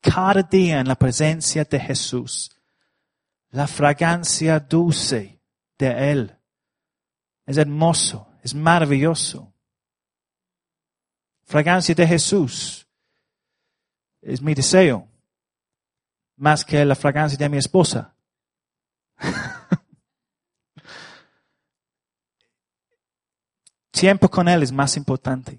Cada 0.00 0.42
día 0.42 0.80
en 0.80 0.88
la 0.88 0.96
presencia 0.96 1.62
de 1.62 1.78
Jesús, 1.78 2.50
la 3.50 3.68
fragancia 3.68 4.58
dulce 4.58 5.40
de 5.78 6.10
Él 6.10 6.36
es 7.46 7.56
hermoso, 7.56 8.32
es 8.42 8.52
maravilloso. 8.52 9.54
Fragancia 11.48 11.94
de 11.94 12.06
Jesús 12.06 12.86
es 14.20 14.42
mi 14.42 14.52
deseo, 14.52 15.08
más 16.36 16.62
que 16.62 16.84
la 16.84 16.94
fragancia 16.94 17.38
de 17.38 17.48
mi 17.48 17.56
esposa. 17.56 18.14
Tiempo 23.90 24.28
con 24.28 24.46
Él 24.46 24.62
es 24.62 24.70
más 24.72 24.94
importante. 24.98 25.58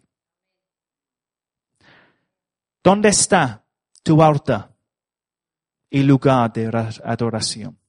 ¿Dónde 2.84 3.10
está 3.10 3.66
tu 4.04 4.22
altar 4.22 4.72
y 5.90 6.04
lugar 6.04 6.54
de 6.54 6.70
ra- 6.70 6.94
adoración? 7.04 7.80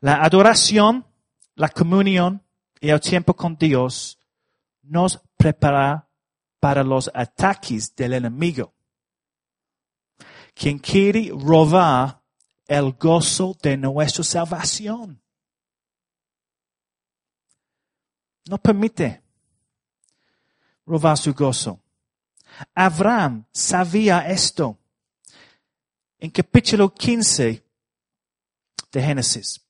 La 0.00 0.16
adoración, 0.24 1.06
la 1.54 1.68
comunión 1.68 2.44
y 2.80 2.90
el 2.90 3.00
tiempo 3.00 3.34
con 3.36 3.56
Dios 3.56 4.18
nos 4.90 5.20
prepara 5.36 6.08
para 6.58 6.82
los 6.82 7.10
ataques 7.14 7.94
del 7.94 8.12
enemigo, 8.14 8.74
quien 10.52 10.78
quiere 10.78 11.30
robar 11.30 12.20
el 12.66 12.92
gozo 12.94 13.56
de 13.62 13.76
nuestra 13.76 14.24
salvación. 14.24 15.22
No 18.48 18.58
permite 18.58 19.22
robar 20.84 21.16
su 21.16 21.32
gozo. 21.34 21.80
Abraham 22.74 23.46
sabía 23.52 24.28
esto. 24.28 24.76
En 26.18 26.30
capítulo 26.30 26.92
15 26.92 27.64
de 28.90 29.02
Génesis, 29.02 29.64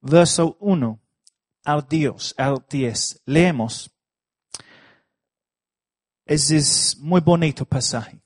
verso 0.00 0.56
1 0.60 0.98
al 1.64 1.86
Dios, 1.86 2.34
al 2.38 2.64
10, 2.68 3.22
leemos. 3.26 3.95
Es 6.26 6.98
muy 6.98 7.20
bonito 7.20 7.64
pasaje. 7.64 8.20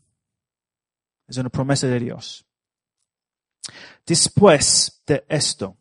Es 1.29 1.37
una 1.37 1.51
promesa 1.51 1.87
de 1.87 2.01
Dios. 2.01 2.47
Después 4.07 5.03
de 5.07 5.25
esto, 5.29 5.77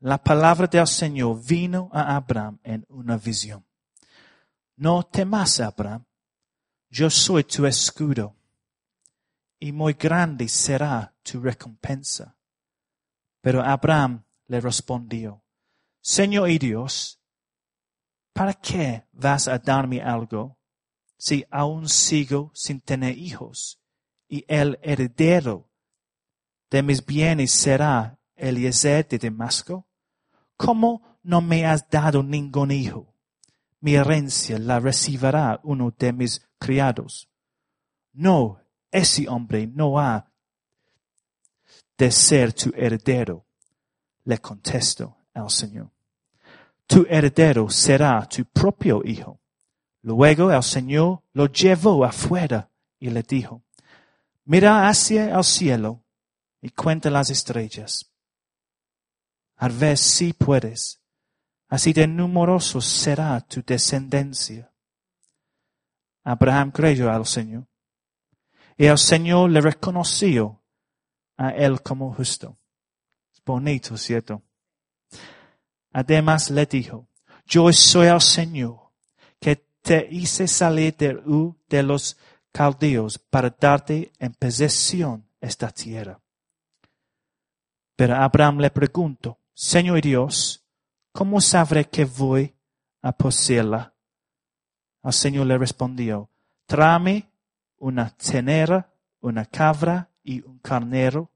la 0.00 0.16
palabra 0.22 0.66
del 0.66 0.86
Señor 0.86 1.44
vino 1.44 1.90
a 1.92 2.16
Abraham 2.16 2.58
en 2.64 2.86
una 2.88 3.18
visión. 3.18 3.64
No 4.76 5.04
temas, 5.04 5.60
Abraham, 5.60 6.04
yo 6.88 7.10
soy 7.10 7.44
tu 7.44 7.66
escudo, 7.66 8.34
y 9.60 9.70
muy 9.70 9.92
grande 9.92 10.48
será 10.48 11.14
tu 11.22 11.40
recompensa. 11.40 12.36
Pero 13.40 13.62
Abraham 13.62 14.24
le 14.46 14.60
respondió, 14.60 15.42
Señor 16.00 16.50
y 16.50 16.58
Dios, 16.58 17.20
¿para 18.32 18.54
qué 18.54 19.06
vas 19.12 19.46
a 19.46 19.58
darme 19.58 20.02
algo 20.02 20.58
si 21.24 21.46
aún 21.50 21.88
sigo 21.88 22.50
sin 22.52 22.82
tener 22.82 23.16
hijos 23.16 23.80
y 24.28 24.44
el 24.46 24.78
heredero 24.82 25.70
de 26.70 26.82
mis 26.82 27.02
bienes 27.02 27.50
será 27.50 28.18
Eliezer 28.36 29.08
de 29.08 29.16
Damasco? 29.16 29.86
¿Cómo 30.54 31.18
no 31.22 31.40
me 31.40 31.64
has 31.64 31.88
dado 31.88 32.22
ningún 32.22 32.72
hijo? 32.72 33.14
Mi 33.80 33.94
herencia 33.94 34.58
la 34.58 34.78
recibirá 34.80 35.60
uno 35.62 35.94
de 35.98 36.12
mis 36.12 36.46
criados. 36.58 37.26
No, 38.12 38.60
ese 38.90 39.26
hombre 39.26 39.66
no 39.66 39.98
ha 39.98 40.30
de 41.96 42.10
ser 42.10 42.52
tu 42.52 42.70
heredero, 42.76 43.46
le 44.24 44.36
contestó 44.40 45.16
al 45.32 45.48
Señor. 45.48 45.90
Tu 46.86 47.06
heredero 47.08 47.70
será 47.70 48.28
tu 48.28 48.44
propio 48.44 49.00
hijo. 49.02 49.40
Luego 50.04 50.52
el 50.52 50.62
Señor 50.62 51.22
lo 51.32 51.46
llevó 51.46 52.04
afuera 52.04 52.68
y 53.00 53.08
le 53.08 53.22
dijo, 53.22 53.62
mira 54.44 54.86
hacia 54.86 55.34
el 55.34 55.42
cielo 55.42 56.04
y 56.60 56.68
cuenta 56.68 57.08
las 57.08 57.30
estrellas. 57.30 58.12
A 59.56 59.68
ver 59.68 59.96
si 59.96 60.34
puedes. 60.34 61.00
Así 61.68 61.94
de 61.94 62.06
numeroso 62.06 62.82
será 62.82 63.40
tu 63.40 63.62
descendencia. 63.66 64.70
Abraham 66.22 66.70
creyó 66.70 67.10
al 67.10 67.24
Señor. 67.24 67.66
Y 68.76 68.84
el 68.84 68.98
Señor 68.98 69.50
le 69.50 69.62
reconoció 69.62 70.62
a 71.38 71.48
él 71.48 71.80
como 71.80 72.12
justo. 72.12 72.58
Es 73.32 73.42
bonito, 73.42 73.96
¿cierto? 73.96 74.42
Además 75.92 76.50
le 76.50 76.66
dijo, 76.66 77.08
yo 77.46 77.72
soy 77.72 78.08
el 78.08 78.20
Señor 78.20 78.83
te 79.84 80.08
hice 80.10 80.48
salir 80.48 80.96
de 80.96 81.14
Ur 81.26 81.56
de 81.68 81.82
los 81.82 82.16
caldeos 82.50 83.18
para 83.18 83.50
darte 83.50 84.12
en 84.18 84.32
posesión 84.32 85.28
esta 85.38 85.70
tierra. 85.70 86.18
Pero 87.94 88.16
Abraham 88.16 88.60
le 88.60 88.70
preguntó, 88.70 89.38
Señor 89.52 90.00
Dios, 90.00 90.64
¿cómo 91.12 91.38
sabré 91.38 91.84
que 91.84 92.06
voy 92.06 92.54
a 93.02 93.12
poseerla? 93.12 93.92
El 95.02 95.12
Señor 95.12 95.48
le 95.48 95.58
respondió, 95.58 96.30
tráeme 96.64 97.28
una 97.76 98.08
tenera, 98.08 98.90
una 99.20 99.44
cabra 99.44 100.08
y 100.22 100.40
un 100.40 100.60
carnero, 100.60 101.30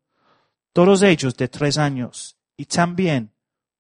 todos 0.73 1.03
ellos 1.03 1.37
de 1.37 1.49
tres 1.49 1.77
años, 1.77 2.39
y 2.57 2.65
también 2.65 3.31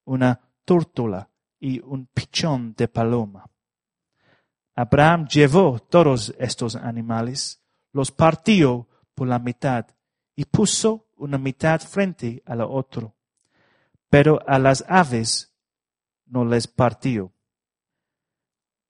una 0.04 0.38
tórtola 0.66 1.30
y 1.58 1.80
un 1.80 2.06
pichón 2.12 2.74
de 2.76 2.86
paloma. 2.86 3.48
Abraham 4.80 5.26
llevó 5.26 5.80
todos 5.80 6.32
estos 6.38 6.76
animales, 6.76 7.60
los 7.92 8.12
partió 8.12 8.86
por 9.16 9.26
la 9.26 9.40
mitad 9.40 9.86
y 10.36 10.44
puso 10.44 11.08
una 11.16 11.36
mitad 11.36 11.80
frente 11.80 12.44
a 12.46 12.54
la 12.54 12.64
otra. 12.64 13.12
Pero 14.08 14.40
a 14.46 14.56
las 14.60 14.84
aves 14.88 15.52
no 16.26 16.44
les 16.44 16.68
partió. 16.68 17.32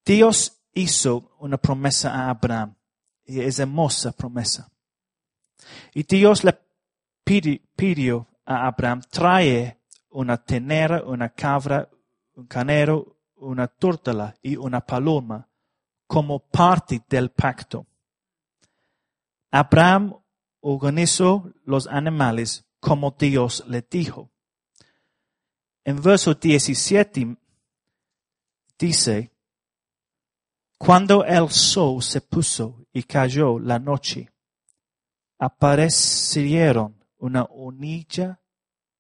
Dios 0.05 0.61
hizo 0.75 1.35
una 1.39 1.57
promesa 1.57 2.13
a 2.15 2.29
Abraham 2.29 2.75
y 3.25 3.41
es 3.41 3.59
hermosa 3.59 4.13
promesa. 4.13 4.71
Y 5.95 6.03
Dios 6.03 6.45
le 6.45 6.55
pidi- 7.25 7.63
pidió 7.75 8.29
a 8.45 8.67
Abraham, 8.67 9.01
trae 9.11 9.81
una 10.11 10.37
tenera, 10.37 11.03
una 11.03 11.31
cabra, 11.31 11.89
un 12.35 12.47
canero, 12.47 13.17
una 13.37 13.69
tórtola 13.69 14.35
y 14.43 14.55
una 14.57 14.83
paloma 14.83 15.48
como 16.09 16.41
parte 16.41 17.01
del 17.09 17.31
pacto. 17.31 17.87
Abraham 19.53 20.17
organizó 20.61 21.53
los 21.65 21.87
animales 21.87 22.65
como 22.81 23.13
Dios 23.17 23.65
le 23.69 23.87
dijo. 23.89 24.31
En 25.85 26.03
verso 26.03 26.35
17 26.35 27.37
dice, 28.79 29.33
cuando 30.77 31.25
el 31.25 31.49
sol 31.51 32.03
se 32.03 32.21
puso 32.21 32.87
y 32.93 33.05
cayó 33.05 33.59
la 33.59 33.79
noche, 33.79 34.31
aparecieron 35.39 37.05
una 37.19 37.45
hornilla 37.45 38.41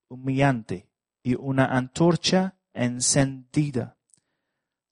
humillante 0.09 0.89
y 1.23 1.35
una 1.35 1.67
antorcha 1.67 2.57
encendida, 2.73 3.98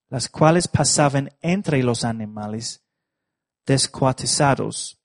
las 0.08 0.28
cuales 0.28 0.68
pasaban 0.68 1.30
entre 1.40 1.82
los 1.82 2.04
animales 2.04 2.84
descuartizados. 3.64 4.98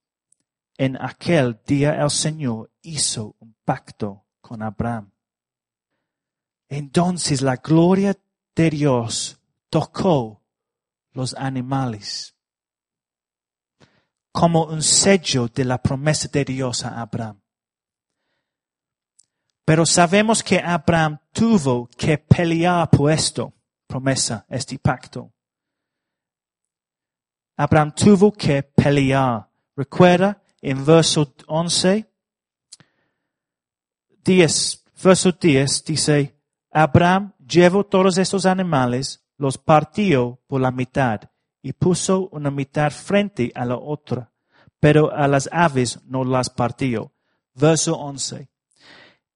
En 0.77 1.01
aquel 1.01 1.59
día 1.65 2.01
el 2.01 2.09
Señor 2.09 2.71
hizo 2.81 3.35
un 3.39 3.55
pacto 3.65 4.25
con 4.41 4.61
Abraham. 4.61 5.11
Entonces 6.69 7.41
la 7.41 7.57
gloria 7.57 8.17
de 8.55 8.69
Dios 8.69 9.39
tocó 9.69 10.41
los 11.11 11.33
animales 11.33 12.35
como 14.31 14.65
un 14.65 14.81
sello 14.81 15.47
de 15.47 15.65
la 15.65 15.81
promesa 15.81 16.29
de 16.31 16.45
Dios 16.45 16.85
a 16.85 17.01
Abraham. 17.01 17.41
Pero 19.65 19.85
sabemos 19.85 20.41
que 20.41 20.59
Abraham 20.59 21.19
tuvo 21.31 21.87
que 21.97 22.17
pelear 22.17 22.89
por 22.89 23.11
esto, 23.11 23.53
promesa, 23.91 24.45
este 24.47 24.79
pacto. 24.79 25.33
Abraham 27.57 27.93
tuvo 27.93 28.31
que 28.31 28.63
pelear. 28.63 29.49
Recuerda 29.75 30.41
en 30.61 30.85
verso 30.85 31.33
11, 31.45 32.09
10, 34.23 34.85
verso 35.03 35.31
10 35.33 35.83
dice, 35.83 36.35
Abraham 36.71 37.33
llevó 37.45 37.85
todos 37.85 38.17
estos 38.17 38.45
animales, 38.45 39.25
los 39.37 39.57
partió 39.57 40.39
por 40.47 40.61
la 40.61 40.71
mitad 40.71 41.29
y 41.61 41.73
puso 41.73 42.29
una 42.29 42.49
mitad 42.49 42.91
frente 42.91 43.51
a 43.53 43.65
la 43.65 43.75
otra, 43.75 44.31
pero 44.79 45.11
a 45.11 45.27
las 45.27 45.49
aves 45.51 45.99
no 46.05 46.23
las 46.23 46.49
partió. 46.49 47.13
Verso 47.53 47.97
11. 47.97 48.49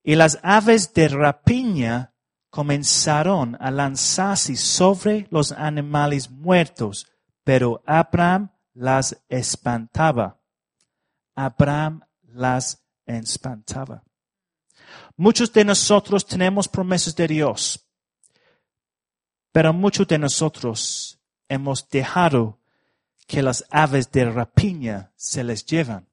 Y 0.03 0.15
las 0.15 0.39
aves 0.41 0.93
de 0.93 1.09
rapiña 1.09 2.14
comenzaron 2.55 3.57
a 3.59 3.69
lanzarse 3.69 4.55
sobre 4.55 5.27
los 5.29 5.51
animales 5.51 6.31
muertos, 6.31 7.05
pero 7.43 7.83
Abraham 7.85 8.49
las 8.73 9.21
espantaba. 9.27 10.39
Abraham 11.35 12.05
las 12.23 12.81
espantaba. 13.05 14.05
Muchos 15.17 15.51
de 15.51 15.65
nosotros 15.65 16.25
tenemos 16.25 16.69
promesas 16.69 17.13
de 17.13 17.27
Dios, 17.27 17.85
pero 19.51 19.73
muchos 19.73 20.07
de 20.07 20.17
nosotros 20.17 21.19
hemos 21.49 21.89
dejado 21.89 22.61
que 23.27 23.43
las 23.43 23.65
aves 23.69 24.09
de 24.13 24.31
rapiña 24.31 25.11
se 25.17 25.43
les 25.43 25.65
llevan. 25.65 26.07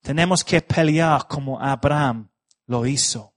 Tenemos 0.00 0.44
que 0.44 0.60
pelear 0.60 1.26
como 1.26 1.60
Abraham 1.60 2.30
lo 2.66 2.86
hizo. 2.86 3.31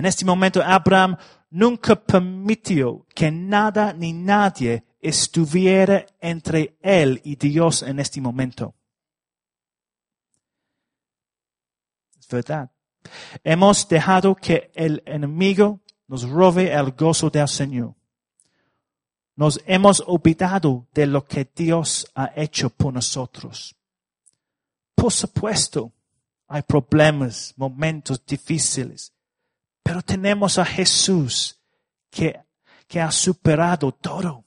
En 0.00 0.06
este 0.06 0.24
momento 0.24 0.62
Abraham 0.62 1.14
nunca 1.50 1.94
permitió 1.94 3.06
que 3.14 3.30
nada 3.30 3.92
ni 3.92 4.14
nadie 4.14 4.82
estuviera 4.98 6.06
entre 6.22 6.78
él 6.80 7.20
y 7.22 7.36
Dios 7.36 7.82
en 7.82 8.00
este 8.00 8.18
momento. 8.18 8.74
Es 12.18 12.26
verdad. 12.28 12.70
Hemos 13.44 13.86
dejado 13.88 14.34
que 14.34 14.70
el 14.74 15.02
enemigo 15.04 15.80
nos 16.08 16.26
robe 16.26 16.72
el 16.72 16.92
gozo 16.92 17.28
del 17.28 17.48
Señor. 17.48 17.94
Nos 19.36 19.60
hemos 19.66 20.02
olvidado 20.06 20.88
de 20.94 21.08
lo 21.08 21.26
que 21.26 21.46
Dios 21.54 22.10
ha 22.14 22.32
hecho 22.34 22.70
por 22.70 22.94
nosotros. 22.94 23.76
Por 24.94 25.12
supuesto, 25.12 25.92
hay 26.48 26.62
problemas, 26.62 27.52
momentos 27.58 28.24
difíciles, 28.24 29.12
pero 29.82 30.02
tenemos 30.02 30.58
a 30.58 30.64
Jesús 30.64 31.60
que, 32.10 32.40
que 32.86 33.00
ha 33.00 33.10
superado 33.10 33.92
todo. 33.92 34.44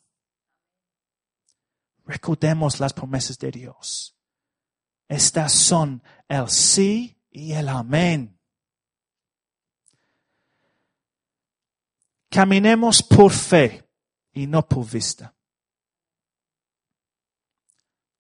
Recordemos 2.06 2.80
las 2.80 2.94
promesas 2.94 3.38
de 3.38 3.52
Dios. 3.52 4.16
Estas 5.08 5.54
son 5.54 6.04
el 6.28 6.50
sí 6.50 7.18
y 7.30 7.54
el 7.54 7.70
amén. 7.70 8.40
Caminemos 12.30 13.04
por 13.04 13.32
fe 13.32 13.88
y 14.32 14.48
no 14.48 14.68
por 14.68 14.90
vista. 14.90 15.36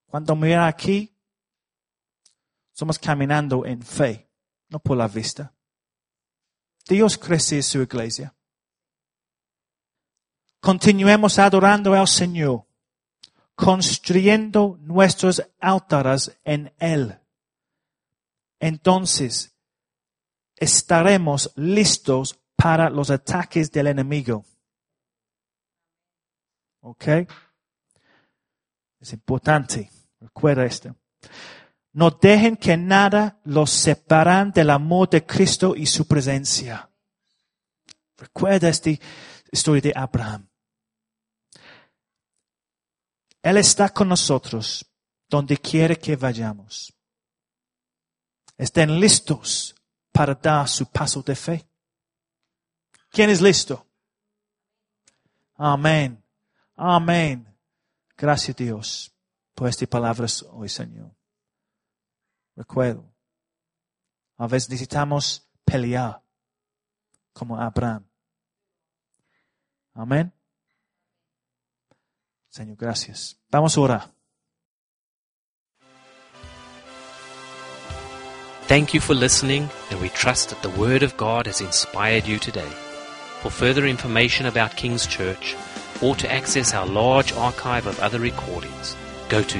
Cuando 0.05 0.35
mira 0.35 0.67
aquí, 0.67 1.17
somos 2.73 2.99
caminando 2.99 3.65
en 3.65 3.81
fe, 3.81 4.29
no 4.69 4.79
por 4.79 4.97
la 4.97 5.07
vista. 5.07 5.53
Dios 6.87 7.17
crece 7.17 7.61
su 7.61 7.81
iglesia. 7.81 8.33
Continuemos 10.59 11.39
adorando 11.39 11.93
al 11.93 12.07
Señor, 12.07 12.65
construyendo 13.55 14.77
nuestros 14.81 15.43
altares 15.59 16.37
en 16.43 16.73
Él. 16.79 17.19
Entonces, 18.59 19.53
estaremos 20.55 21.51
listos 21.55 22.39
para 22.55 22.89
los 22.89 23.09
ataques 23.09 23.71
del 23.71 23.87
enemigo. 23.87 24.45
¿Ok? 26.79 27.07
Es 28.99 29.11
importante. 29.11 29.89
Recuerda 30.21 30.65
esto. 30.65 30.95
No 31.93 32.09
dejen 32.09 32.57
que 32.57 32.75
nada 32.75 33.39
los 33.43 33.69
separan 33.69 34.51
del 34.51 34.71
amor 34.71 35.09
de 35.09 35.25
Cristo 35.25 35.75
y 35.75 35.85
su 35.85 36.07
presencia. 36.07 36.89
Recuerda 38.17 38.69
esta 38.69 38.89
historia 39.51 39.81
de 39.81 39.93
Abraham. 39.95 40.47
Él 43.43 43.57
está 43.57 43.89
con 43.89 44.09
nosotros 44.09 44.85
donde 45.29 45.57
quiere 45.57 45.97
que 45.97 46.15
vayamos. 46.15 46.93
Estén 48.57 48.99
listos 48.99 49.75
para 50.11 50.33
dar 50.33 50.67
su 50.67 50.85
paso 50.87 51.21
de 51.21 51.35
fe. 51.35 51.67
¿Quién 53.09 53.29
es 53.29 53.41
listo? 53.41 53.85
Amén. 55.55 56.23
Amén. 56.75 57.45
Gracias 58.17 58.55
Dios 58.55 59.11
por 59.53 59.69
estas 59.69 59.87
palabras 59.87 60.43
hoy, 60.49 60.69
Señor. 60.69 61.11
Recuerdo, 62.55 63.11
a 64.37 64.47
veces 64.47 64.69
necesitamos 64.69 65.47
pelear 65.65 66.21
como 67.33 67.59
Abraham. 67.59 68.05
Amén. 69.93 70.33
Señor, 72.49 72.77
gracias. 72.77 73.39
Vamos 73.49 73.75
a 73.77 73.81
orar. 73.81 74.13
Thank 78.67 78.93
you 78.93 79.01
for 79.01 79.13
listening, 79.13 79.69
and 79.91 80.01
we 80.01 80.09
trust 80.09 80.49
that 80.49 80.61
the 80.61 80.69
Word 80.79 81.03
of 81.03 81.17
God 81.17 81.47
has 81.47 81.61
inspired 81.61 82.25
you 82.25 82.39
today. 82.39 82.69
For 83.41 83.51
further 83.51 83.85
information 83.85 84.45
about 84.45 84.77
King's 84.77 85.05
Church, 85.05 85.55
or 86.01 86.15
to 86.15 86.31
access 86.31 86.73
our 86.73 86.85
large 86.85 87.33
archive 87.33 87.87
of 87.87 87.99
other 87.99 88.19
recordings, 88.19 88.95
go 89.29 89.43
to 89.43 89.59